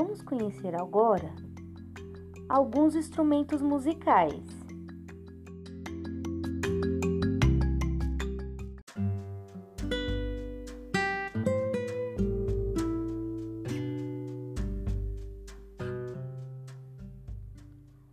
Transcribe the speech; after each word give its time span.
Vamos 0.00 0.22
conhecer 0.22 0.76
agora 0.76 1.34
alguns 2.48 2.94
instrumentos 2.94 3.60
musicais. 3.60 4.44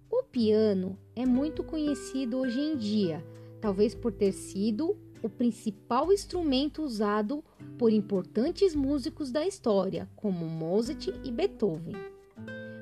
O 0.10 0.24
piano 0.32 0.98
é 1.16 1.24
muito 1.24 1.64
conhecido 1.64 2.40
hoje 2.40 2.60
em 2.60 2.76
dia, 2.76 3.24
talvez 3.62 3.94
por 3.94 4.12
ter 4.12 4.32
sido 4.32 4.98
o 5.22 5.30
principal 5.30 6.12
instrumento 6.12 6.82
usado 6.82 7.44
por 7.78 7.92
importantes 7.92 8.76
músicos 8.76 9.32
da 9.32 9.46
história, 9.46 10.10
como 10.16 10.46
Mozart 10.46 11.08
e 11.24 11.32
Beethoven. 11.32 11.96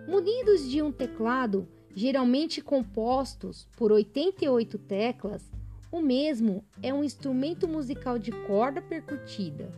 Munidos 0.08 0.70
de 0.70 0.82
um 0.82 0.92
teclado, 0.92 1.68
geralmente 1.96 2.62
compostos 2.62 3.68
por 3.76 3.92
88 3.92 4.78
teclas, 4.78 5.52
o 5.92 6.02
mesmo 6.02 6.66
é 6.82 6.94
um 6.94 7.04
instrumento 7.04 7.68
musical 7.68 8.18
de 8.18 8.32
corda 8.48 8.82
percutida. 8.82 9.72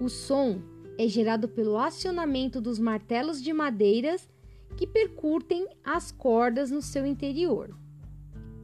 O 0.00 0.08
som 0.08 0.62
é 0.98 1.06
gerado 1.06 1.48
pelo 1.48 1.76
acionamento 1.76 2.60
dos 2.60 2.78
martelos 2.78 3.42
de 3.42 3.52
madeiras 3.52 4.28
que 4.76 4.86
percutem 4.86 5.68
as 5.84 6.10
cordas 6.10 6.70
no 6.70 6.80
seu 6.80 7.04
interior. 7.04 7.76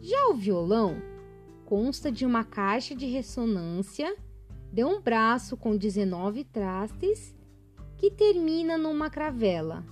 Já 0.00 0.28
o 0.28 0.34
violão 0.34 0.96
consta 1.64 2.10
de 2.10 2.24
uma 2.24 2.44
caixa 2.44 2.94
de 2.94 3.06
ressonância 3.06 4.16
de 4.72 4.84
um 4.84 5.00
braço 5.00 5.56
com 5.56 5.76
19 5.76 6.44
trastes 6.44 7.34
que 7.96 8.10
termina 8.10 8.78
numa 8.78 9.10
cravela. 9.10 9.84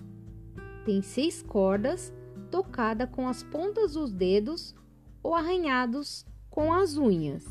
Tem 0.85 1.03
seis 1.03 1.43
cordas 1.43 2.13
tocada 2.51 3.07
com 3.07 3.27
as 3.29 3.43
pontas 3.43 3.95
dos 3.95 4.13
dedos 4.13 4.75
ou 5.23 5.35
arranhados 5.35 6.25
com 6.49 6.73
as 6.73 6.97
unhas. 6.97 7.45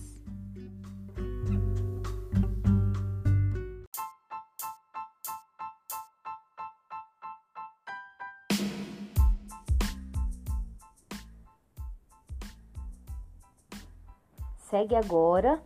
Segue 14.57 14.95
agora 14.95 15.61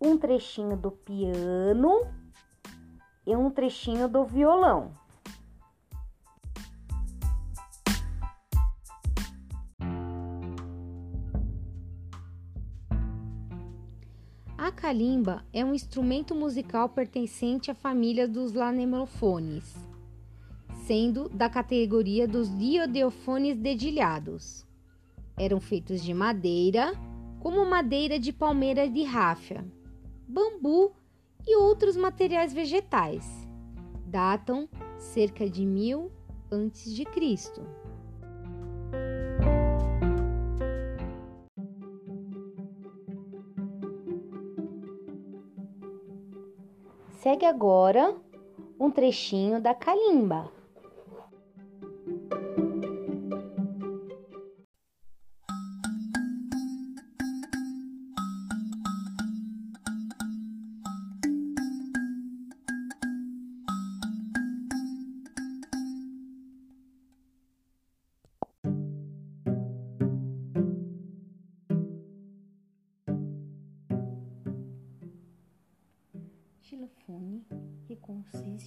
um 0.00 0.18
trechinho 0.18 0.76
do 0.76 0.90
piano 0.90 2.06
e 3.26 3.34
um 3.34 3.50
trechinho 3.50 4.08
do 4.08 4.24
violão. 4.24 4.92
A 14.58 14.70
calimba 14.72 15.44
é 15.52 15.64
um 15.64 15.74
instrumento 15.74 16.34
musical 16.34 16.88
pertencente 16.88 17.70
à 17.70 17.74
família 17.74 18.26
dos 18.26 18.52
lanemofones, 18.52 19.74
sendo 20.86 21.28
da 21.28 21.48
categoria 21.48 22.26
dos 22.26 22.48
diodeofones 22.58 23.56
dedilhados. 23.56 24.66
Eram 25.36 25.60
feitos 25.60 26.02
de 26.02 26.12
madeira, 26.12 26.92
como 27.38 27.64
madeira 27.64 28.18
de 28.18 28.32
palmeira 28.32 28.88
de 28.88 29.04
ráfia, 29.04 29.64
bambu 30.26 30.92
e 31.46 31.56
outros 31.56 31.96
materiais 31.96 32.52
vegetais. 32.52 33.46
Datam 34.06 34.68
cerca 34.98 35.48
de 35.48 35.64
mil 35.64 36.10
antes 36.50 36.92
de 36.94 37.04
Cristo. 37.04 37.62
Segue 47.18 47.44
agora 47.44 48.14
um 48.78 48.90
trechinho 48.90 49.60
da 49.60 49.74
calimba. 49.74 50.55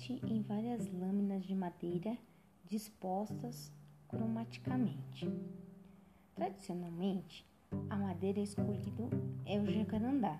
Consiste 0.09 0.33
em 0.33 0.41
várias 0.41 0.91
lâminas 0.91 1.43
de 1.45 1.53
madeira 1.53 2.17
dispostas 2.65 3.71
cromaticamente. 4.07 5.31
Tradicionalmente, 6.33 7.45
a 7.89 7.95
madeira 7.95 8.39
escolhida 8.39 9.07
é 9.45 9.59
o 9.59 9.71
jacarandá, 9.71 10.39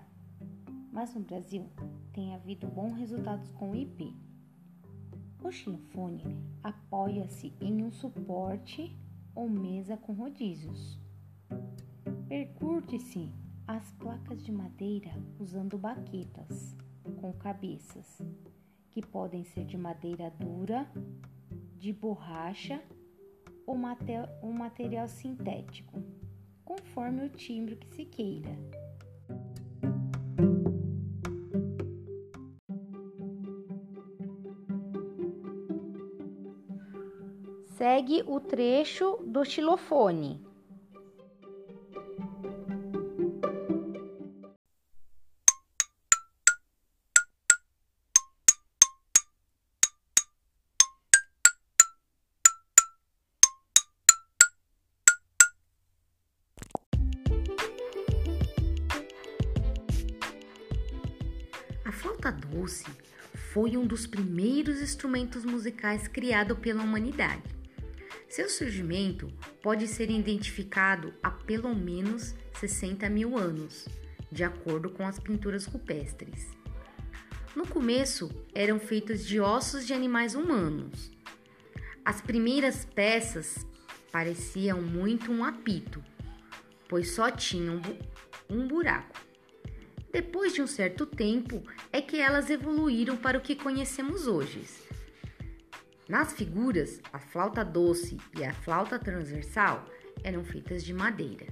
mas 0.92 1.14
no 1.14 1.20
Brasil 1.20 1.66
tem 2.12 2.34
havido 2.34 2.66
bons 2.66 2.94
resultados 2.94 3.52
com 3.52 3.70
o 3.70 3.76
IP. 3.76 4.12
O 5.42 5.52
xilofone 5.52 6.24
apoia-se 6.62 7.52
em 7.60 7.84
um 7.84 7.92
suporte 7.92 8.96
ou 9.34 9.48
mesa 9.48 9.96
com 9.96 10.12
rodízios. 10.14 10.98
Percute-se 12.28 13.30
as 13.68 13.88
placas 13.92 14.42
de 14.42 14.50
madeira 14.50 15.10
usando 15.38 15.78
baquetas 15.78 16.74
com 17.20 17.32
cabeças, 17.34 18.20
que 18.90 19.00
podem 19.00 19.44
ser 19.44 19.64
de 19.64 19.76
madeira 19.76 20.30
dura, 20.38 20.86
de 21.76 21.92
borracha 21.92 22.82
ou 23.66 23.76
um 24.42 24.52
material 24.52 25.08
sintético, 25.08 26.02
conforme 26.64 27.24
o 27.24 27.28
timbre 27.28 27.76
que 27.76 27.86
se 27.88 28.04
queira. 28.04 28.56
Segue 37.76 38.22
o 38.26 38.38
trecho 38.40 39.16
do 39.24 39.44
xilofone. 39.44 40.49
Flauta 62.00 62.32
doce 62.32 62.86
foi 63.52 63.76
um 63.76 63.86
dos 63.86 64.06
primeiros 64.06 64.80
instrumentos 64.80 65.44
musicais 65.44 66.08
criado 66.08 66.56
pela 66.56 66.82
humanidade. 66.82 67.42
Seu 68.26 68.48
surgimento 68.48 69.30
pode 69.62 69.86
ser 69.86 70.10
identificado 70.10 71.12
há 71.22 71.30
pelo 71.30 71.74
menos 71.74 72.34
60 72.58 73.08
mil 73.10 73.36
anos, 73.36 73.86
de 74.32 74.42
acordo 74.42 74.88
com 74.88 75.06
as 75.06 75.18
pinturas 75.18 75.66
rupestres. 75.66 76.48
No 77.54 77.66
começo, 77.66 78.30
eram 78.54 78.80
feitos 78.80 79.26
de 79.26 79.38
ossos 79.38 79.86
de 79.86 79.92
animais 79.92 80.34
humanos. 80.34 81.10
As 82.02 82.22
primeiras 82.22 82.86
peças 82.86 83.66
pareciam 84.10 84.80
muito 84.80 85.30
um 85.30 85.44
apito, 85.44 86.02
pois 86.88 87.10
só 87.10 87.30
tinham 87.30 87.82
um 88.48 88.66
buraco. 88.66 89.29
Depois 90.12 90.52
de 90.52 90.60
um 90.60 90.66
certo 90.66 91.06
tempo 91.06 91.62
é 91.92 92.02
que 92.02 92.18
elas 92.18 92.50
evoluíram 92.50 93.16
para 93.16 93.38
o 93.38 93.40
que 93.40 93.54
conhecemos 93.54 94.26
hoje. 94.26 94.64
Nas 96.08 96.32
figuras, 96.32 97.00
a 97.12 97.20
flauta 97.20 97.64
doce 97.64 98.16
e 98.36 98.44
a 98.44 98.52
flauta 98.52 98.98
transversal 98.98 99.84
eram 100.24 100.42
feitas 100.42 100.82
de 100.82 100.92
madeira. 100.92 101.46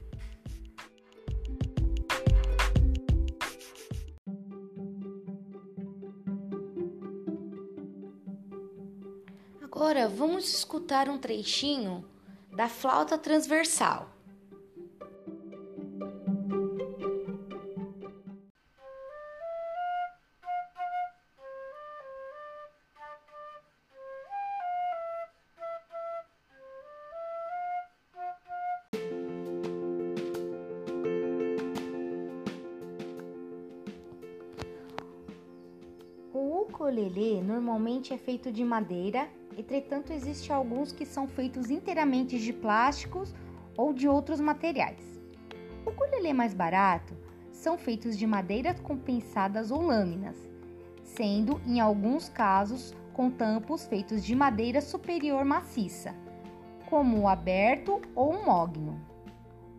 Agora 9.63 10.09
vamos 10.09 10.53
escutar 10.53 11.09
um 11.09 11.19
trechinho 11.19 12.05
da 12.51 12.69
flauta 12.69 13.17
transversal. 13.17 14.18
Normalmente 37.99 38.15
é 38.15 38.19
feito 38.19 38.53
de 38.53 38.65
madeira, 38.65 39.29
entretanto 39.57 40.13
existem 40.13 40.55
alguns 40.55 40.93
que 40.93 41.05
são 41.05 41.27
feitos 41.27 41.69
inteiramente 41.69 42.39
de 42.39 42.53
plásticos 42.53 43.35
ou 43.77 43.93
de 43.93 44.07
outros 44.09 44.39
materiais. 44.41 45.21
O 45.85 45.91
ukulele 45.91 46.33
mais 46.33 46.55
barato 46.55 47.17
são 47.51 47.77
feitos 47.77 48.17
de 48.17 48.25
madeiras 48.25 48.79
compensadas 48.79 49.73
ou 49.73 49.83
lâminas, 49.83 50.37
sendo 51.03 51.61
em 51.67 51.81
alguns 51.81 52.29
casos 52.29 52.95
com 53.13 53.31
tampos 53.31 53.85
feitos 53.85 54.25
de 54.25 54.37
madeira 54.37 54.81
superior 54.81 55.45
maciça, 55.45 56.15
como 56.89 57.19
o 57.19 57.29
aberto 57.29 58.01
ou 58.15 58.31
o 58.31 58.47
mogno. 58.47 59.01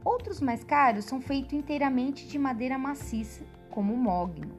Outros 0.03 0.41
mais 0.41 0.63
caros 0.63 1.05
são 1.05 1.21
feitos 1.21 1.53
inteiramente 1.53 2.27
de 2.27 2.37
madeira 2.37 2.77
maciça, 2.77 3.45
como 3.69 3.93
o 3.93 3.97
mogno. 3.97 4.58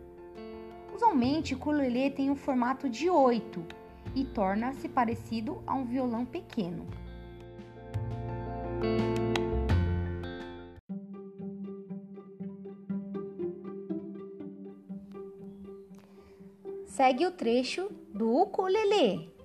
Usualmente, 1.01 1.55
o 1.55 1.57
ukulele 1.57 2.11
tem 2.11 2.31
um 2.31 2.37
formato 2.37 2.87
de 2.87 3.09
8 3.09 3.65
e 4.15 4.23
torna-se 4.23 4.87
parecido 4.87 5.63
a 5.67 5.75
um 5.75 5.87
violão 5.87 6.27
pequeno. 6.27 6.87
Segue 16.85 17.25
o 17.25 17.33
trecho 17.33 17.91
do 18.13 18.37
ukulele. 18.37 19.40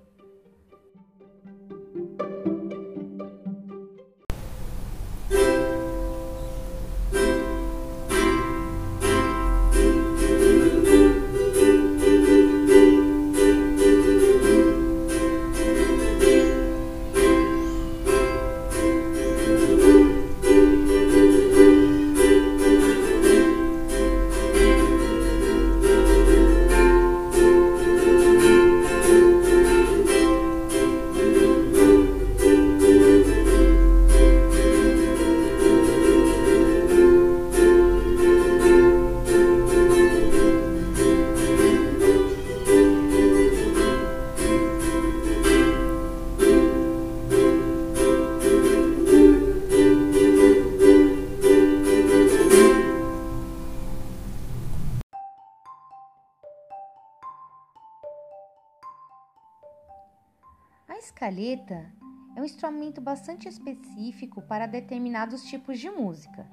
A 61.36 61.38
escaleta 61.38 61.92
é 62.34 62.40
um 62.40 62.44
instrumento 62.46 62.98
bastante 62.98 63.46
específico 63.46 64.40
para 64.40 64.66
determinados 64.66 65.44
tipos 65.44 65.78
de 65.78 65.90
música. 65.90 66.48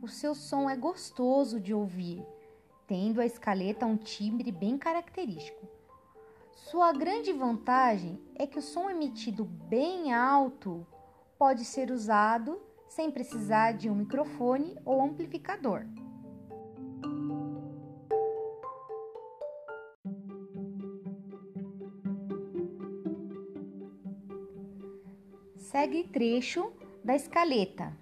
O 0.00 0.08
seu 0.08 0.34
som 0.34 0.70
é 0.70 0.74
gostoso 0.74 1.60
de 1.60 1.74
ouvir, 1.74 2.24
tendo 2.86 3.20
a 3.20 3.26
escaleta 3.26 3.84
um 3.84 3.98
timbre 3.98 4.50
bem 4.50 4.78
característico. 4.78 5.68
Sua 6.56 6.90
grande 6.90 7.34
vantagem 7.34 8.18
é 8.34 8.46
que 8.46 8.58
o 8.58 8.62
som 8.62 8.88
emitido 8.88 9.44
bem 9.44 10.14
alto 10.14 10.86
pode 11.38 11.66
ser 11.66 11.90
usado 11.90 12.58
sem 12.88 13.10
precisar 13.10 13.72
de 13.72 13.90
um 13.90 13.94
microfone 13.94 14.74
ou 14.86 15.02
amplificador. 15.02 15.84
Segue 25.78 26.02
trecho 26.12 26.72
da 27.04 27.14
escaleta. 27.14 27.96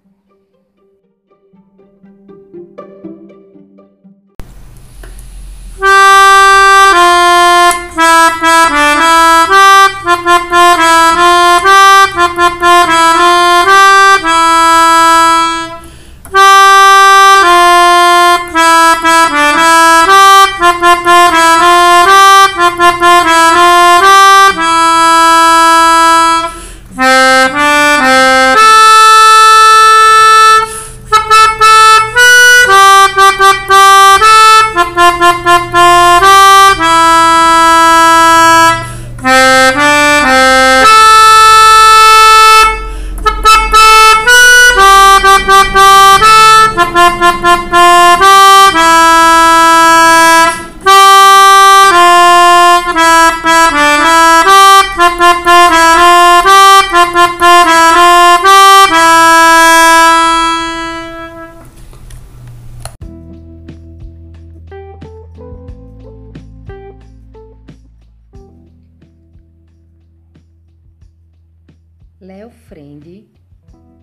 Leo 72.19 72.49
Friend, 72.49 73.29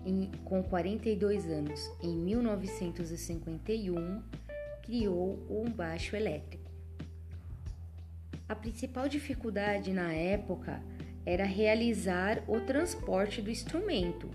em, 0.05 0.31
com 0.45 0.63
42 0.63 1.47
anos, 1.47 1.91
em 2.01 2.15
1951, 2.15 4.23
criou 4.83 5.45
um 5.49 5.69
baixo 5.69 6.15
elétrico. 6.15 6.71
A 8.47 8.55
principal 8.55 9.09
dificuldade 9.09 9.91
na 9.91 10.13
época 10.13 10.81
era 11.25 11.43
realizar 11.43 12.41
o 12.47 12.61
transporte 12.61 13.41
do 13.41 13.49
instrumento, 13.49 14.31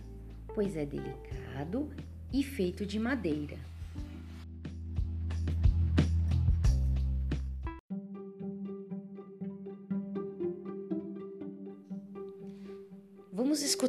pois 0.54 0.76
é 0.76 0.84
delicado 0.84 1.90
e 2.30 2.42
feito 2.42 2.84
de 2.84 2.99
madeira. 2.99 3.69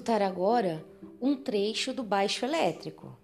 Escutar 0.02 0.24
agora 0.24 0.84
um 1.22 1.36
trecho 1.36 1.94
do 1.94 2.02
baixo 2.02 2.44
elétrico. 2.44 3.16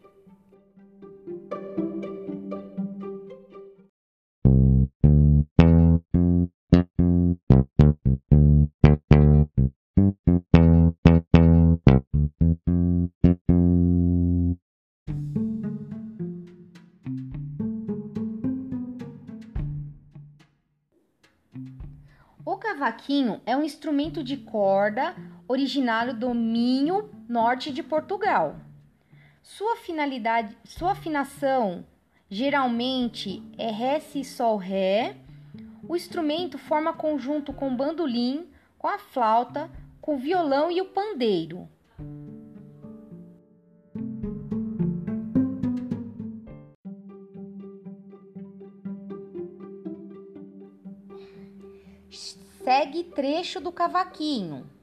O 22.45 22.55
cavaquinho 22.57 23.41
é 23.47 23.57
um 23.57 23.63
instrumento 23.63 24.23
de 24.23 24.37
corda 24.37 25.15
originário 25.47 26.13
do 26.13 26.33
Minho 26.33 27.09
Norte 27.27 27.71
de 27.71 27.81
Portugal. 27.81 28.55
Sua 29.41 29.77
finalidade, 29.77 30.57
sua 30.65 30.91
afinação 30.91 31.85
geralmente 32.29 33.41
é 33.57 33.71
ré 33.71 33.99
si 33.99 34.23
sol 34.23 34.57
ré. 34.57 35.15
O 35.87 35.95
instrumento 35.95 36.57
forma 36.57 36.91
conjunto 36.91 37.53
com 37.53 37.69
o 37.69 37.75
bandolim, 37.75 38.47
com 38.77 38.87
a 38.87 38.99
flauta, 38.99 39.71
com 40.01 40.15
o 40.15 40.19
violão 40.19 40.69
e 40.69 40.81
o 40.81 40.85
pandeiro. 40.85 41.69
Segue 52.63 53.05
trecho 53.05 53.61
do 53.61 53.71
cavaquinho. 53.71 54.76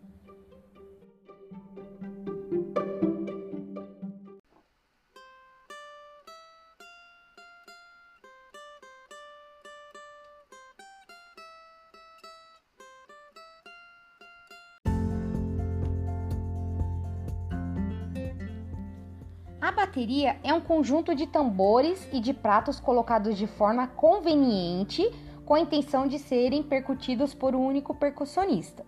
Bateria 20.05 20.37
é 20.45 20.53
um 20.53 20.61
conjunto 20.61 21.15
de 21.15 21.27
tambores 21.27 22.07
e 22.13 22.21
de 22.21 22.35
pratos 22.35 22.79
colocados 22.79 23.39
de 23.39 23.47
forma 23.47 23.87
conveniente 23.87 25.03
com 25.47 25.55
a 25.55 25.61
intenção 25.61 26.07
de 26.07 26.19
serem 26.19 26.63
percutidos 26.63 27.33
por 27.33 27.55
um 27.55 27.65
único 27.65 27.95
percussionista. 27.95 28.85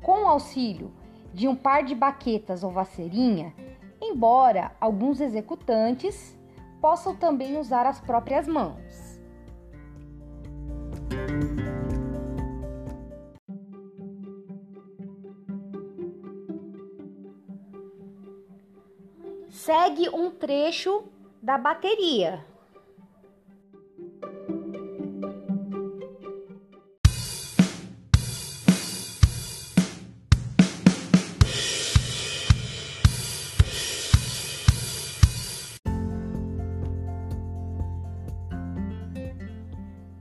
Com 0.00 0.22
o 0.24 0.28
auxílio 0.28 0.92
de 1.34 1.48
um 1.48 1.56
par 1.56 1.82
de 1.82 1.96
baquetas 1.96 2.62
ou 2.62 2.70
vassourinha, 2.70 3.52
embora 4.00 4.70
alguns 4.80 5.20
executantes 5.20 6.38
possam 6.80 7.16
também 7.16 7.58
usar 7.58 7.84
as 7.84 7.98
próprias 7.98 8.46
mãos. 8.46 9.07
Segue 19.68 20.08
um 20.08 20.30
trecho 20.30 21.04
da 21.42 21.58
bateria. 21.58 22.42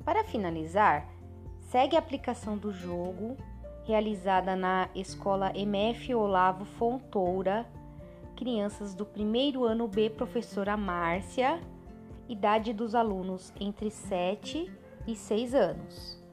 Para 0.03 0.25
finalizar, 0.25 1.07
segue 1.71 1.95
a 1.95 1.99
aplicação 1.99 2.57
do 2.57 2.73
jogo 2.73 3.37
realizada 3.85 4.57
na 4.57 4.89
Escola 4.93 5.53
MF 5.55 6.13
Olavo 6.13 6.65
Fontoura 6.65 7.65
crianças 8.37 8.93
do 8.93 9.03
primeiro 9.03 9.65
ano 9.65 9.87
B, 9.87 10.11
professora 10.11 10.77
Márcia, 10.77 11.59
idade 12.29 12.71
dos 12.71 12.93
alunos 12.93 13.51
entre 13.59 13.89
7 13.89 14.71
e 15.07 15.15
6 15.15 15.55
anos. 15.55 16.23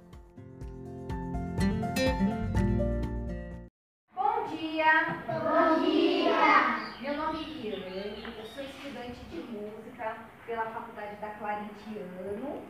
Bom 4.14 4.46
dia! 4.48 5.16
Bom 5.26 5.82
dia! 5.82 7.00
Meu 7.00 7.16
nome 7.16 7.40
é 7.40 7.44
Kirane, 7.44 8.24
eu 8.36 8.44
sou 8.54 8.62
estudante 8.62 9.24
de 9.30 9.38
música 9.38 10.16
pela 10.44 10.66
Faculdade 10.66 11.16
da 11.22 11.30
Clarentiano 11.30 12.62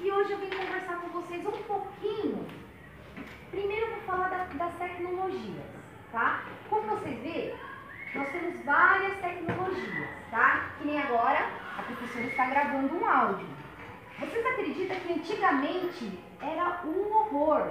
e 0.00 0.10
hoje 0.10 0.32
eu 0.32 0.38
vim 0.38 0.48
conversar 0.48 1.02
com 1.02 1.20
vocês 1.20 1.44
um 1.44 1.62
pouquinho. 1.64 2.46
Primeiro 3.50 3.86
eu 3.86 3.94
vou 3.96 4.04
falar 4.04 4.30
da, 4.30 4.44
das 4.44 4.74
tecnologias, 4.78 5.66
tá? 6.12 6.44
Como 6.70 6.96
vocês 6.96 7.20
vê, 7.22 7.54
nós 8.14 8.28
temos 8.30 8.64
várias 8.64 9.18
tecnologias, 9.18 10.08
tá? 10.30 10.70
Que 10.78 10.86
nem 10.86 11.00
agora 11.00 11.50
a 11.76 11.82
professora 11.82 12.24
está 12.24 12.46
gravando 12.46 12.96
um 12.96 13.06
áudio. 13.06 13.46
Vocês 14.18 14.46
acreditam 14.46 14.98
que 15.00 15.12
antigamente 15.12 16.18
era 16.40 16.80
um 16.84 17.12
horror? 17.12 17.70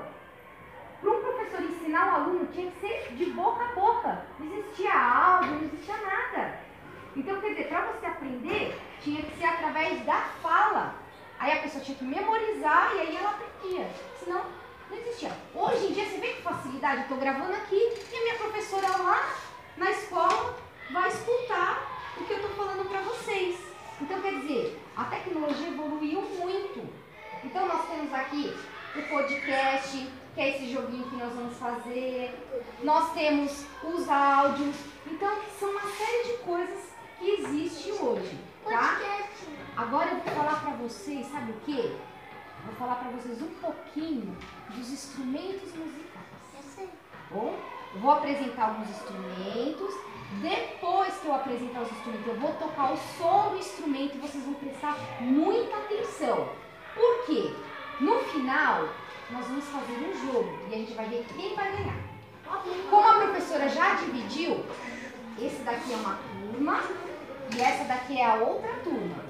Para 1.01 1.11
um 1.11 1.21
professor 1.21 1.61
ensinar 1.61 2.07
o 2.07 2.15
aluno 2.15 2.47
tinha 2.47 2.71
que 2.71 2.79
ser 2.79 3.13
de 3.15 3.25
boca 3.31 3.63
a 3.63 3.67
boca. 3.73 4.25
Não 4.39 4.45
existia 4.45 4.93
áudio, 4.93 5.51
não 5.51 5.63
existia 5.63 5.97
nada. 5.97 6.59
Então, 7.15 7.41
quer 7.41 7.49
dizer, 7.49 7.67
para 7.67 7.81
você 7.81 8.05
aprender, 8.05 8.79
tinha 9.01 9.21
que 9.21 9.37
ser 9.37 9.45
através 9.45 10.05
da 10.05 10.21
fala. 10.41 10.95
Aí 11.39 11.51
a 11.51 11.61
pessoa 11.61 11.83
tinha 11.83 11.97
que 11.97 12.05
memorizar 12.05 12.91
e 12.95 12.99
aí 12.99 13.17
ela 13.17 13.31
aprendia. 13.31 13.89
Senão, 14.19 14.45
não 14.89 14.97
existia. 14.97 15.31
Hoje 15.53 15.87
em 15.87 15.93
dia, 15.93 16.05
você 16.05 16.17
vê 16.17 16.27
que 16.33 16.41
facilidade. 16.41 16.97
Eu 16.97 17.01
estou 17.03 17.17
gravando 17.17 17.53
aqui 17.53 17.75
e 17.75 18.15
a 18.15 18.21
minha 18.21 18.35
professora 18.35 18.87
lá 19.03 19.46
na 19.77 19.91
escola 19.91 20.57
vai 20.91 21.07
escutar 21.09 21.87
o 22.17 22.23
que 22.23 22.33
eu 22.33 22.37
estou 22.37 22.51
falando 22.55 22.89
para 22.89 23.01
vocês. 23.01 23.59
Então, 24.01 24.21
quer 24.21 24.39
dizer, 24.39 24.79
a 24.95 25.05
tecnologia 25.05 25.67
evoluiu 25.67 26.21
muito. 26.21 26.87
Então, 27.43 27.67
nós 27.67 27.87
temos 27.87 28.13
aqui 28.13 28.55
o 28.95 29.01
podcast, 29.03 30.09
que 30.33 30.41
é 30.41 30.49
esse 30.49 30.71
joguinho 30.71 31.09
que 31.09 31.15
nós 31.15 31.33
vamos 31.33 31.57
fazer. 31.57 32.33
Nós 32.83 33.13
temos 33.13 33.65
os 33.83 34.09
áudios. 34.09 34.75
Então, 35.05 35.31
são 35.59 35.71
uma 35.71 35.81
série 35.81 36.23
de 36.23 36.37
coisas 36.43 36.89
que 37.19 37.29
existe 37.29 37.91
hoje, 37.91 38.37
tá? 38.63 38.99
Agora 39.75 40.09
eu 40.09 40.17
vou 40.17 40.33
falar 40.33 40.61
para 40.61 40.71
vocês, 40.71 41.25
sabe 41.27 41.51
o 41.51 41.59
quê? 41.65 41.91
Vou 42.65 42.75
falar 42.75 42.95
para 42.95 43.11
vocês 43.11 43.41
um 43.41 43.53
pouquinho 43.61 44.35
dos 44.69 44.89
instrumentos 44.89 45.73
musicais. 45.73 46.89
Bom? 47.31 47.76
Vou 48.01 48.11
apresentar 48.11 48.69
alguns 48.69 48.89
instrumentos. 48.89 49.95
Depois 50.41 51.13
que 51.15 51.25
eu 51.25 51.33
apresentar 51.33 51.81
os 51.81 51.91
instrumentos, 51.91 52.27
eu 52.27 52.35
vou 52.35 52.51
tocar 52.53 52.91
o 52.91 52.97
som 52.97 53.49
do 53.51 53.57
instrumento 53.57 54.15
e 54.15 54.19
vocês 54.19 54.43
vão 54.43 54.53
prestar 54.55 54.97
muita 55.21 55.77
atenção. 55.77 56.49
Por 56.93 57.25
quê? 57.25 57.53
No 57.99 58.19
final, 58.19 58.89
nós 59.31 59.47
vamos 59.47 59.65
fazer 59.65 59.93
um 59.93 60.25
jogo 60.25 60.59
e 60.69 60.73
a 60.73 60.77
gente 60.77 60.93
vai 60.93 61.05
ver 61.07 61.25
quem 61.35 61.55
vai 61.55 61.71
ganhar. 61.71 61.95
Como 62.89 63.07
a 63.07 63.13
professora 63.13 63.67
já 63.69 63.95
dividiu, 63.95 64.63
esse 65.39 65.61
daqui 65.63 65.93
é 65.93 65.95
uma 65.97 66.17
turma 66.17 66.81
e 67.55 67.61
essa 67.61 67.83
daqui 67.85 68.19
é 68.19 68.25
a 68.25 68.35
outra 68.35 68.73
turma. 68.83 69.23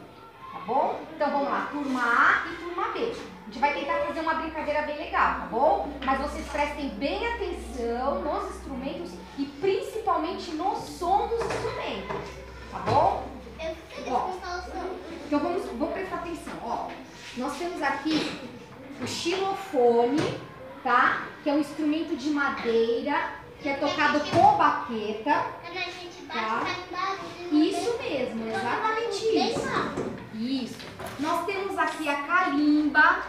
Tá 0.51 0.59
bom? 0.59 1.01
Então 1.15 1.29
vamos 1.29 1.49
lá, 1.49 1.69
turma 1.71 2.01
A 2.01 2.47
e 2.51 2.55
turma 2.57 2.89
B. 2.89 3.36
A 3.47 3.49
gente 3.49 3.59
vai 3.59 3.73
tentar 3.73 3.93
fazer 4.05 4.19
uma 4.19 4.33
brincadeira 4.33 4.81
bem 4.81 4.97
legal, 4.97 5.39
tá 5.39 5.47
bom? 5.49 5.89
Mas 6.05 6.19
vocês 6.19 6.45
prestem 6.47 6.89
bem 6.89 7.25
atenção 7.25 8.21
nos 8.21 8.57
instrumentos 8.57 9.11
e 9.37 9.45
principalmente 9.45 10.51
no 10.51 10.75
som 10.75 11.27
dos 11.29 11.39
instrumentos, 11.45 12.27
tá 12.69 12.79
bom? 12.79 13.25
Ó, 14.09 14.31
então 15.25 15.39
vamos, 15.39 15.65
vamos 15.65 15.93
prestar 15.93 16.17
atenção, 16.17 16.53
ó. 16.61 16.89
Nós 17.37 17.57
temos 17.57 17.81
aqui 17.81 18.37
o 19.01 19.07
xilofone, 19.07 20.41
tá? 20.83 21.23
Que 21.41 21.49
é 21.49 21.53
um 21.53 21.59
instrumento 21.59 22.17
de 22.17 22.29
madeira 22.31 23.31
que 23.61 23.69
é 23.69 23.75
tocado 23.75 24.19
com 24.29 24.57
baqueta. 24.57 25.45
Tá? 26.27 26.65
Isso 27.49 27.97
mesmo, 27.97 28.49
exatamente 28.49 29.25
isso. 29.25 30.17
Isso. 30.33 30.77
Nós 31.19 31.45
temos 31.45 31.77
aqui 31.77 32.07
a 32.09 32.23
calimba, 32.23 33.23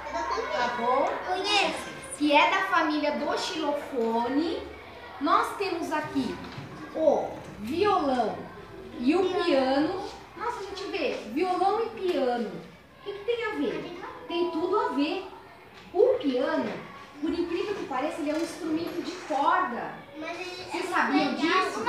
tá 0.53 0.75
bom? 0.79 1.09
Conheço. 1.27 1.89
Que 2.17 2.33
é 2.33 2.51
da 2.51 2.63
família 2.67 3.13
do 3.13 3.39
xilofone. 3.39 4.63
Nós 5.21 5.57
temos 5.57 5.93
aqui 5.93 6.35
o 6.95 7.29
violão 7.61 8.37
e 8.99 9.15
o 9.15 9.25
piano. 9.45 10.01
Nossa, 10.37 10.61
a 10.61 10.63
gente 10.63 10.85
vê 10.91 11.17
violão 11.33 11.83
e 11.85 12.01
piano. 12.01 12.51
O 12.51 13.05
que, 13.05 13.13
que 13.13 13.25
tem 13.25 13.45
a 13.45 13.51
ver? 13.51 13.99
Tem 14.29 14.51
tudo 14.51 14.79
a 14.79 14.89
ver. 14.91 15.27
O 15.93 16.03
piano, 16.21 16.71
por 17.21 17.31
incrível 17.31 17.75
que 17.75 17.87
pareça, 17.87 18.21
ele 18.21 18.31
é 18.31 18.35
um 18.35 18.43
instrumento 18.43 19.03
de 19.03 19.13
corda. 19.33 19.95
Vocês 20.71 20.91
sabiam 20.91 21.35
disso? 21.35 21.81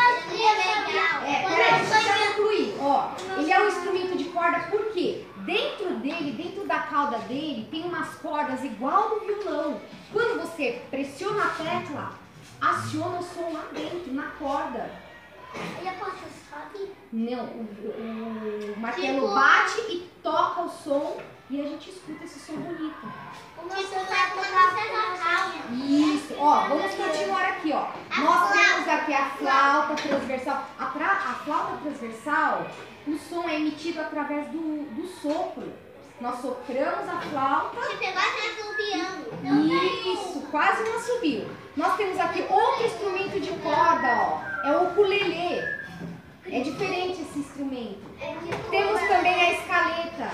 É, 1.25 1.48
peraí, 1.50 1.86
deixa 1.86 2.18
eu 2.18 2.27
concluir. 2.36 2.75
Ó, 2.79 3.10
ele 3.38 3.51
é 3.51 3.60
um 3.60 3.68
instrumento 3.68 4.18
de 4.18 4.24
corda 4.25 4.60
por 4.70 4.86
quê? 4.94 5.25
Dentro 5.53 5.96
dele, 5.96 6.32
dentro 6.32 6.68
da 6.68 6.77
cauda 6.79 7.18
dele, 7.20 7.68
tem 7.72 7.84
umas 7.84 8.10
cordas 8.15 8.63
igual 8.63 9.10
no 9.10 9.20
violão. 9.25 9.82
Quando 10.13 10.41
você 10.41 10.79
pressiona 10.91 11.44
a 11.46 11.50
tecla, 11.50 12.12
aciona 12.62 13.18
o 13.18 13.24
som 13.24 13.51
lá 13.53 13.63
dentro, 13.74 14.13
na 14.13 14.27
corda. 14.38 14.91
Ele 15.56 15.89
pode 16.00 16.18
sobe? 16.50 16.91
Não, 17.12 17.46
o, 17.46 18.74
o 18.75 18.79
martelo 18.79 19.22
Tipo- 19.22 19.34
bate 19.34 19.82
e 19.91 20.10
toca 20.22 20.62
o 20.62 20.70
som 20.70 21.18
e 21.50 21.60
a 21.60 21.63
gente 21.63 21.89
escuta 21.89 22.24
esse 22.24 22.39
som 22.39 22.53
bonito. 22.53 23.12
Tipo, 23.58 23.68
vai 23.68 23.84
tocar. 24.32 24.70
Isso, 25.74 26.36
ó, 26.38 26.68
vamos 26.68 26.94
continuar 26.94 27.44
aqui, 27.46 27.72
ó. 27.74 27.88
A 28.12 28.22
Nós 28.22 28.51
flauta. 28.51 28.53
temos 28.53 28.88
aqui 28.88 29.13
a 29.15 29.25
flauta 29.32 29.96
transversal. 29.96 30.63
A, 30.77 30.86
tra- 30.86 31.08
a 31.08 31.34
flauta 31.44 31.77
transversal, 31.82 32.68
o 33.13 33.20
som 33.20 33.48
é 33.48 33.56
emitido 33.56 34.01
através 34.01 34.48
do, 34.48 34.86
do 34.96 35.08
sopro. 35.22 35.72
Nós 36.22 36.42
sopramos 36.42 37.08
a 37.08 37.22
flauta. 37.22 37.82
Se 37.82 37.96
pegar, 37.96 38.22
tá 38.22 38.62
subiando. 38.62 39.30
Isso, 40.13 40.42
quase 40.51 40.84
um 40.84 40.96
assobio. 40.98 41.48
Nós 41.78 41.96
temos 41.96 42.20
aqui 42.20 42.46
outro 42.50 42.86
instrumento 42.86 43.39
de 43.39 43.51
corda, 43.60 44.08
ó. 44.20 44.68
É 44.68 44.78
o 44.78 44.89
ukulele. 44.89 45.63
É 46.46 46.60
diferente 46.62 47.22
esse 47.22 47.39
instrumento. 47.39 48.01
Temos 48.70 49.00
também 49.08 49.34
a 49.34 49.54
escaleta. 49.54 50.30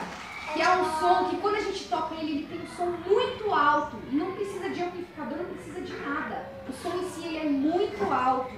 que 0.54 0.62
é 0.62 0.70
um 0.70 1.00
som 1.00 1.26
que 1.30 1.38
quando 1.38 1.56
a 1.56 1.62
gente 1.62 1.88
toca 1.90 2.16
ele, 2.16 2.32
ele 2.32 2.48
tem 2.48 2.62
um 2.62 2.76
som 2.76 2.86
muito 2.86 3.54
alto 3.54 3.98
e 4.10 4.16
não 4.16 4.32
precisa 4.32 4.70
de 4.70 4.82
amplificador, 4.82 5.38
não 5.40 5.54
precisa 5.54 5.82
de 5.82 5.94
nada. 5.98 6.50
O 6.68 6.74
som 6.74 6.96
em 6.98 7.10
si 7.10 7.28
ele 7.28 7.38
é 7.40 7.44
muito 7.44 8.04
alto. 8.12 8.56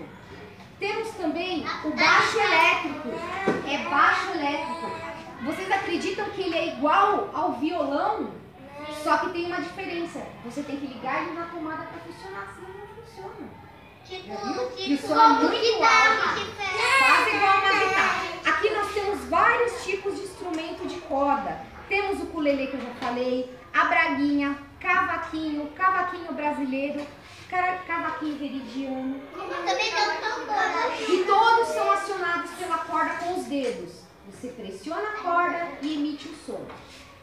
Temos 0.79 1.09
também 1.15 1.65
o 1.83 1.89
baixo 1.91 2.39
elétrico. 2.39 3.09
É 3.67 3.77
baixo 3.89 4.31
elétrico. 4.31 4.91
Vocês 5.43 5.71
acreditam 5.71 6.25
que 6.31 6.41
ele 6.41 6.57
é 6.57 6.67
igual 6.75 7.29
ao 7.33 7.53
violão? 7.53 8.31
Só 9.03 9.17
que 9.17 9.29
tem 9.29 9.45
uma 9.47 9.57
diferença. 9.61 10.21
Você 10.45 10.61
tem 10.63 10.77
que 10.77 10.85
ligar 10.87 11.23
ele 11.23 11.33
na 11.33 11.45
tomada 11.45 11.83
para 11.85 11.99
funcionar, 12.01 12.53
senão 12.55 12.69
não 12.69 12.87
funciona. 12.95 13.47
Tipo, 14.05 14.29
E 14.77 14.93
o 14.93 14.97
tipo, 14.97 15.07
som 15.07 15.19
é 15.19 15.27
muito 15.27 15.49
guitarra. 15.59 16.29
alto. 16.29 16.45
Quase 16.99 17.35
igual 17.35 17.57
uma 17.57 17.85
guitarra. 17.85 18.23
Aqui 18.45 18.69
nós 18.69 18.93
temos 18.93 19.19
vários 19.25 19.83
tipos 19.83 20.15
de 20.15 20.21
instrumento 20.21 20.87
de 20.87 20.95
corda. 21.01 21.59
Temos 21.89 22.19
o 22.19 22.23
ukulele 22.23 22.67
que 22.67 22.75
eu 22.75 22.81
já 22.81 22.91
falei, 22.99 23.53
a 23.73 23.85
braguinha, 23.85 24.57
cavaquinho, 24.79 25.67
cavaquinho 25.75 26.31
brasileiro, 26.33 27.05
cavaquinho 27.49 28.37
veridiano. 28.37 29.21
Também 29.65 29.91
tem 29.91 30.03
um. 30.03 31.13
E 31.13 31.23
todos 31.25 31.67
são 31.69 31.91
acionados 31.91 32.51
pela 32.51 32.77
corda 32.79 33.13
com 33.15 33.39
os 33.39 33.45
dedos. 33.45 34.01
Você 34.29 34.49
pressiona 34.49 35.01
a 35.09 35.21
corda 35.21 35.67
e 35.81 35.95
emite 35.95 36.27
o 36.27 36.35
som. 36.45 36.65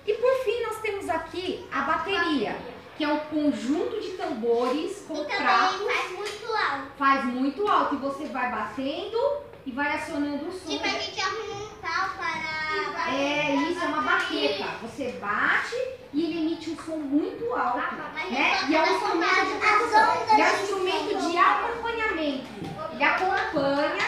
E 0.06 0.14
por 0.14 0.44
fim 0.44 0.62
nós 0.66 0.78
temos 0.80 1.08
aqui 1.08 1.66
a 1.72 1.82
bateria, 1.82 2.56
que 2.96 3.04
é 3.04 3.08
um 3.08 3.18
conjunto 3.20 4.00
de 4.00 4.10
tambores 4.12 5.04
com 5.06 5.14
E 5.22 5.24
pratos. 5.24 5.82
faz 5.82 6.12
muito 6.12 6.46
alto. 6.52 6.86
Faz 6.98 7.24
muito 7.24 7.68
alto 7.68 7.94
e 7.94 7.98
você 7.98 8.24
vai 8.26 8.50
batendo 8.50 9.18
e 9.66 9.70
vai 9.72 9.94
acionando 9.94 10.48
o 10.48 10.52
som. 10.52 10.68
Tipo, 10.70 10.84
a 10.84 10.88
gente 10.88 11.20
arruma 11.20 11.64
um 11.64 11.68
pau 11.76 12.10
para... 12.16 13.14
É, 13.14 13.54
isso 13.54 13.82
é 13.82 13.86
uma 13.86 14.02
baqueta. 14.02 14.64
Você 14.82 15.12
bate 15.12 15.76
e 16.14 16.24
ele 16.24 16.38
emite 16.38 16.70
um 16.70 16.76
som 16.76 16.96
muito 16.96 17.52
alto, 17.52 17.96
né? 17.96 18.56
E 18.68 18.74
é 18.76 18.82
um 18.82 18.94
instrumento 18.94 19.46
de 19.46 19.60
percussão. 19.60 20.14
Ele 20.32 20.42
é 20.42 20.50
um 20.50 20.62
instrumento 20.62 21.30
de 21.30 21.36
acompanhamento. 21.36 22.46
Ele 22.92 23.04
acompanha 23.04 24.06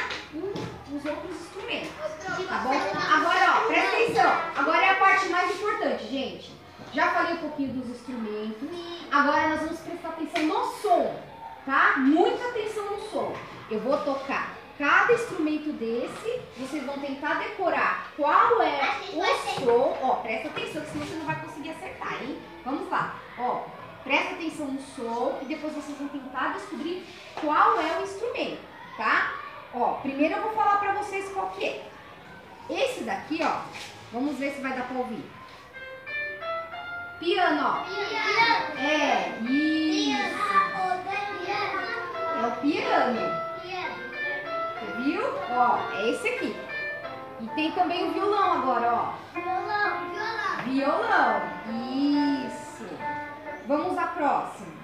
os 0.93 1.05
outros 1.05 1.37
instrumentos, 1.41 1.91
tá 2.49 2.59
bom? 2.59 2.73
Agora, 3.13 3.57
ó, 3.57 3.67
presta 3.67 3.97
atenção. 3.97 4.41
Agora 4.57 4.85
é 4.85 4.91
a 4.91 4.95
parte 4.95 5.29
mais 5.29 5.51
importante, 5.51 6.07
gente. 6.07 6.53
Já 6.93 7.11
falei 7.11 7.35
um 7.35 7.39
pouquinho 7.39 7.73
dos 7.73 7.91
instrumentos. 7.91 8.69
Agora 9.11 9.49
nós 9.49 9.61
vamos 9.61 9.81
prestar 9.81 10.09
atenção 10.11 10.43
no 10.45 10.73
som, 10.81 11.21
tá? 11.67 11.95
Muita 11.99 12.49
atenção 12.49 12.85
no 12.85 13.01
som. 13.11 13.35
Eu 13.69 13.81
vou 13.81 13.99
tocar 13.99 14.55
cada 14.79 15.13
instrumento 15.13 15.73
desse, 15.73 16.41
vocês 16.59 16.85
vão 16.85 16.99
tentar 16.99 17.35
decorar 17.35 18.13
qual 18.17 18.63
é 18.63 18.97
o 19.13 19.61
som. 19.61 19.99
Ó, 20.03 20.17
presta 20.17 20.49
atenção, 20.49 20.83
que 20.83 20.91
senão 20.91 21.07
você 21.07 21.15
não 21.17 21.27
vai 21.27 21.37
conseguir 21.57 21.71
acertar, 21.71 22.23
hein? 22.23 22.39
Vamos 22.65 22.91
lá. 22.91 23.15
Ó, 23.39 23.65
presta 24.05 24.35
atenção 24.35 24.67
no 24.67 24.81
som 24.81 25.39
e 25.43 25.47
depois 25.47 25.73
vocês 25.75 25.97
vão 25.99 26.09
tentar 26.09 26.53
descobrir 26.53 27.07
qual 27.41 27.81
é 27.81 27.99
o 27.99 28.03
instrumento, 28.03 28.61
tá? 28.97 29.33
Ó, 29.75 29.95
primeiro 29.95 30.35
eu 30.37 30.43
vou 30.43 30.53
falar 30.53 30.79
pra 30.79 30.93
vocês 30.95 31.33
qual 31.33 31.51
que 31.51 31.65
é. 31.65 31.89
Esse 32.69 33.05
daqui, 33.05 33.41
ó, 33.43 33.61
vamos 34.13 34.37
ver 34.37 34.53
se 34.53 34.61
vai 34.61 34.73
dar 34.73 34.87
pra 34.87 34.99
ouvir. 34.99 35.25
Piano, 37.19 37.67
ó. 37.67 37.85
É, 38.79 39.39
isso. 39.41 40.37
É 42.37 42.47
o 42.47 42.51
piano. 42.61 43.47
Você 44.75 45.03
viu? 45.03 45.23
Ó, 45.51 45.79
é 45.95 46.11
esse 46.11 46.29
aqui. 46.29 46.55
E 47.41 47.47
tem 47.55 47.73
também 47.73 48.09
o 48.09 48.13
violão 48.13 48.53
agora, 48.53 48.93
ó. 48.93 49.15
Violão. 49.33 50.16
Isso. 52.47 52.87
Vamos 53.67 53.99
à 53.99 54.07
próxima. 54.09 54.77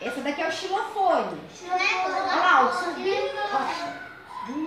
Essa 0.00 0.20
daqui 0.20 0.42
é 0.42 0.48
o 0.48 0.52
xilofone. 0.52 1.40
Olha 1.70 2.22
lá, 2.36 2.62
o 2.68 2.72
som 2.72 2.92
bem, 2.94 3.30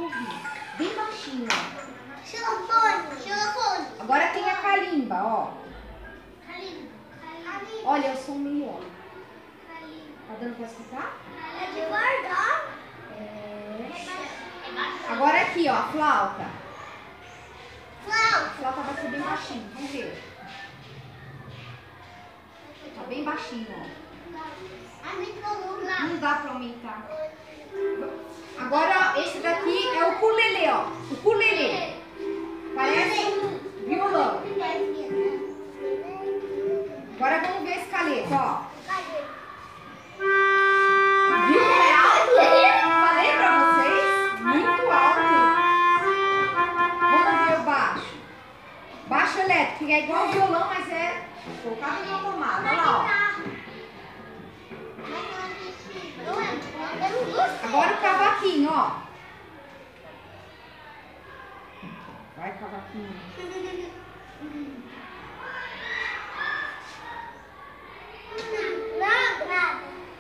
ouvir. 0.01 0.41
Bem 0.77 0.95
baixinho, 0.95 1.47
ó. 1.51 1.85
Agora 3.99 4.27
tem 4.29 4.49
a 4.49 4.55
calimba, 4.55 5.15
ó. 5.23 5.53
Olha, 7.85 8.11
o 8.11 8.17
som 8.17 8.35
meio, 8.35 8.69
ó. 8.69 8.79
Tá 10.27 10.33
dando 10.39 10.55
pra 10.55 10.65
escutar? 10.65 11.13
É. 13.11 13.91
Agora 15.09 15.41
aqui, 15.41 15.69
ó, 15.69 15.73
a 15.73 15.83
flauta. 15.83 16.64
A 18.11 18.49
flauta 18.49 18.81
vai 18.81 18.95
ser 18.95 19.09
bem 19.09 19.21
baixinho, 19.21 19.69
vamos 19.73 19.91
ver. 19.91 20.23
Tá 22.95 23.03
bem 23.07 23.23
baixinho, 23.23 23.67
ó. 23.71 24.05
Não 26.07 26.17
dá 26.17 26.35
pra 26.35 26.51
aumentar. 26.51 27.07
Agora, 28.57 29.13
ó, 29.15 29.21
esse 29.21 29.39
daqui 29.39 29.87
é 29.89 30.05
o 30.05 30.13
ukulele, 30.13 30.69
ó. 30.69 30.87
O 31.11 31.13
ukulele. 31.13 31.95
Parece 32.75 33.31
violão. 33.85 34.41
Agora 37.15 37.39
vamos 37.41 37.63
ver 37.63 37.73
a 37.73 37.81
escaleta, 37.81 38.35
ó. 38.35 38.74
Que 49.85 49.93
é 49.93 50.03
igual 50.03 50.27
violão, 50.29 50.67
mas 50.67 50.91
é 50.91 51.23
colocado 51.61 52.03
uma 52.07 52.19
tomada. 52.19 52.69
Olha 52.69 52.81
lá, 52.81 52.97
ó. 53.01 53.25
Agora 57.67 57.93
o 57.93 58.01
cavaquinho, 58.01 58.69
ó. 58.71 58.91
Vai, 62.37 62.57
cavaquinho. 62.57 63.15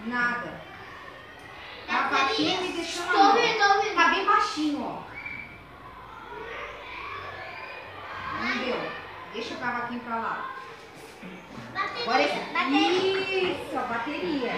Nada. 0.05 0.61
Cavaquinho 1.87 2.61
me 2.61 2.67
deixou 2.73 3.05
na 3.07 3.11
Tô 3.11 3.17
mão. 3.17 3.35
ouvindo, 3.35 3.57
tô 3.57 3.73
ouvindo. 3.75 3.95
Tá 3.95 4.07
bem 4.09 4.25
baixinho, 4.25 4.83
ó. 4.83 5.01
Não 8.43 8.57
deu. 8.59 8.91
Deixa 9.33 9.53
o 9.53 9.57
cavaquinho 9.57 9.99
pra 10.01 10.15
lá. 10.15 10.49
Agora 12.01 12.21
esse... 12.21 12.35
Isso, 12.35 13.77
a 13.77 13.81
bateria. 13.81 14.53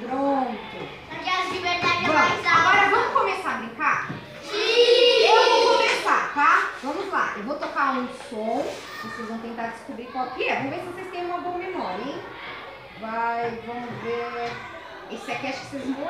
Pronto. 0.00 0.56
Vamos. 2.06 2.46
Agora 2.46 2.90
vamos 2.90 3.12
começar 3.14 3.54
a 3.54 3.58
brincar? 3.58 4.08
Eu 4.52 5.62
vou 5.62 5.76
começar, 5.78 6.34
tá? 6.34 6.70
Vamos 6.82 7.10
lá. 7.10 7.32
Eu 7.36 7.44
vou 7.44 7.56
tocar 7.56 7.94
um 7.94 8.08
som. 8.28 8.62
Vocês 9.02 9.28
vão 9.28 9.38
tentar 9.38 9.68
descobrir 9.68 10.06
qual 10.06 10.26
que 10.32 10.48
é. 10.48 10.56
Vamos 10.56 10.70
ver 10.70 10.80
se 10.80 10.86
vocês 10.86 11.10
têm 11.10 11.24
uma 11.24 11.38
boa 11.38 11.56
memória, 11.56 12.02
hein? 12.02 12.22
Vai, 13.00 13.58
vamos 13.66 13.90
ver. 14.02 14.52
Esse 15.10 15.25
aqui 15.36 15.46
acho 15.46 15.60
que 15.60 15.66
vocês 15.66 15.84
vão. 15.84 16.08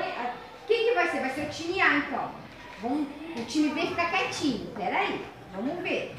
Quem 0.67 0.89
que 0.89 0.95
vai 0.95 1.09
ser? 1.11 1.21
Vai 1.21 1.31
ser 1.31 1.43
o 1.43 1.51
time 1.51 1.81
A, 1.81 1.97
então. 1.99 2.31
Vamos... 2.81 3.07
O 3.37 3.45
time 3.45 3.75
B 3.75 3.81
fica 3.83 4.07
quietinho. 4.07 4.67
Pera 4.75 4.99
aí. 4.99 5.25
Vamos 5.55 5.83
ver. 5.83 6.16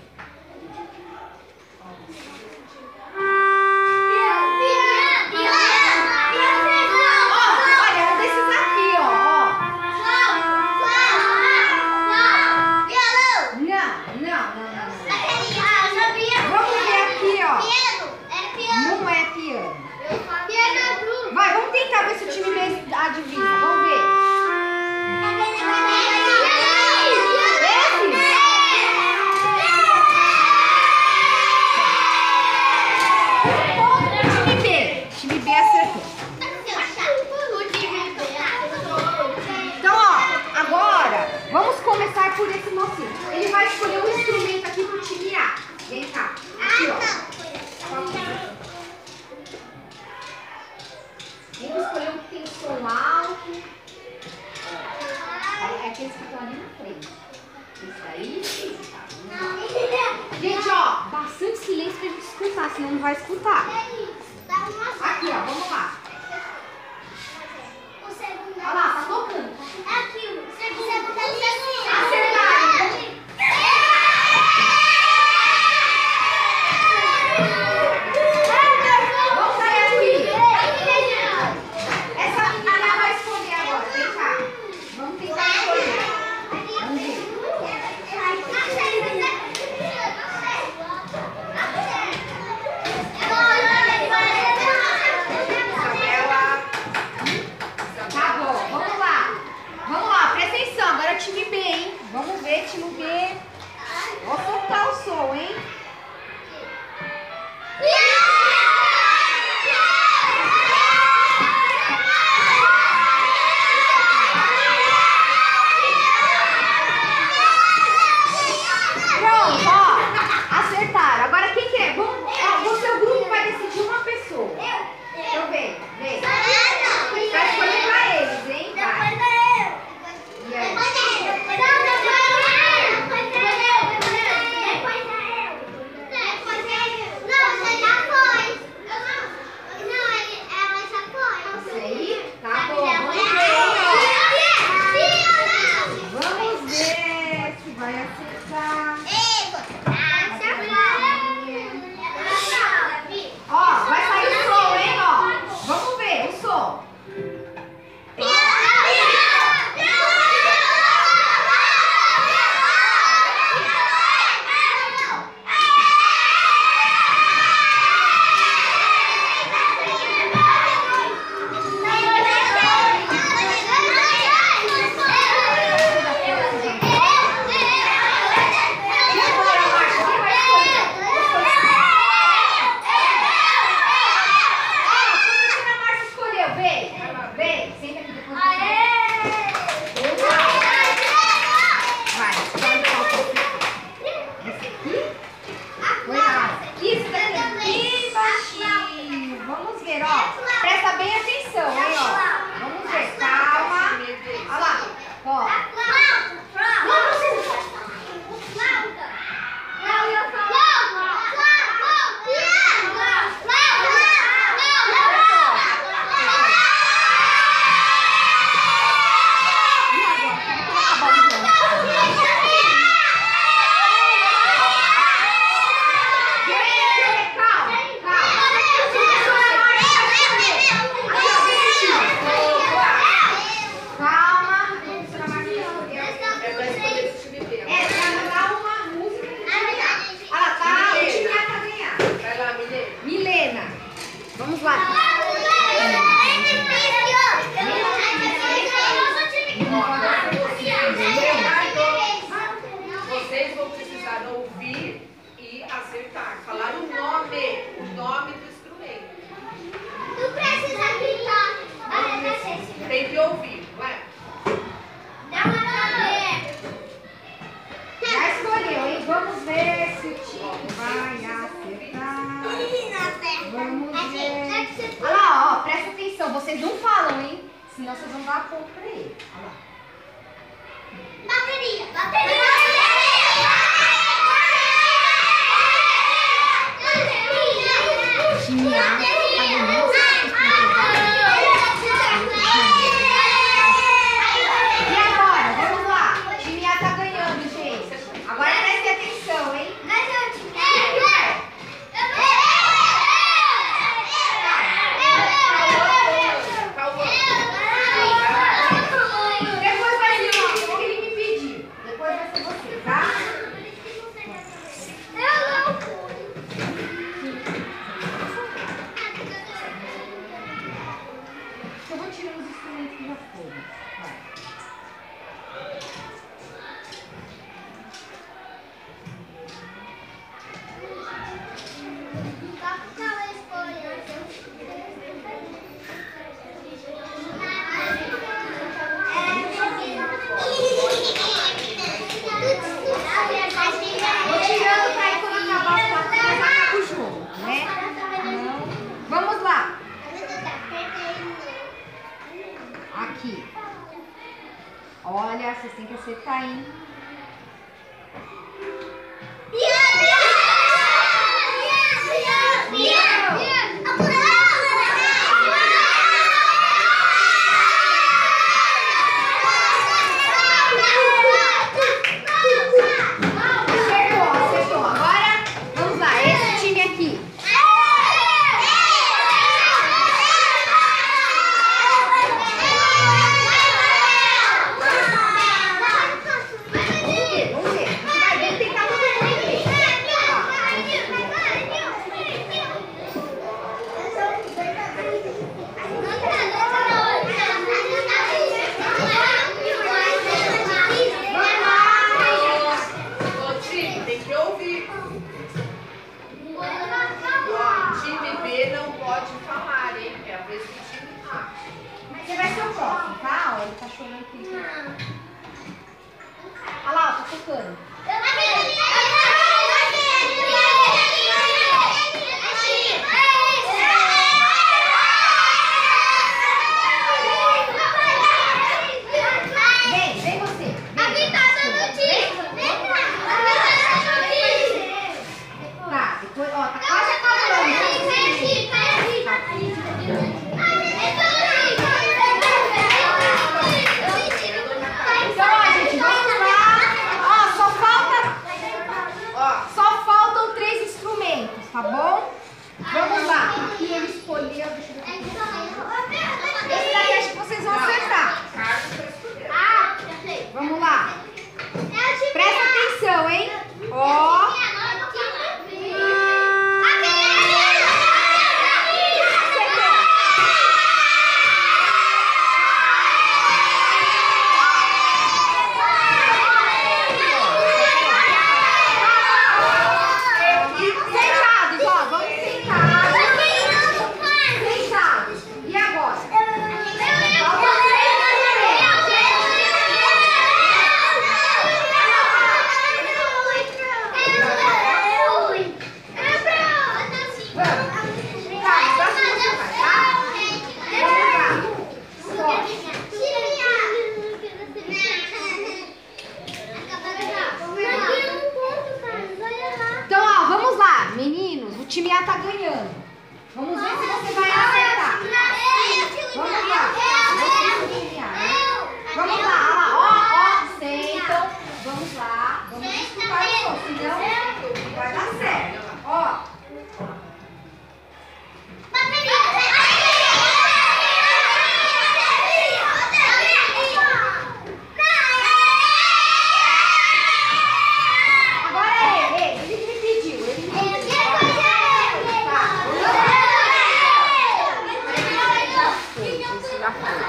Lucky. 546.79 547.26